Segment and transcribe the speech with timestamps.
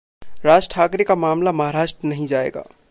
[0.45, 2.63] राज ठाकरे का मामला महाराष्ट्र नहीं जाएगा